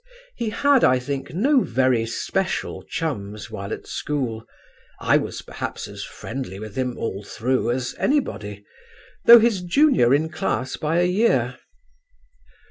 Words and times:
"He 0.35 0.49
had, 0.49 0.83
I 0.83 0.97
think, 0.97 1.31
no 1.35 1.59
very 1.61 2.07
special 2.07 2.81
chums 2.81 3.51
while 3.51 3.71
at 3.71 3.85
school. 3.85 4.47
I 4.99 5.17
was 5.17 5.43
perhaps 5.43 5.87
as 5.87 6.03
friendly 6.03 6.59
with 6.59 6.75
him 6.75 6.97
all 6.97 7.23
through 7.23 7.69
as 7.69 7.93
anybody, 7.99 8.65
though 9.25 9.37
his 9.37 9.61
junior 9.61 10.11
in 10.11 10.29
class 10.29 10.75
by 10.75 10.97
a 11.01 11.05
year.... 11.05 11.59